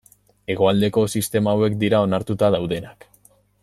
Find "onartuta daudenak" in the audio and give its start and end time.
2.09-3.11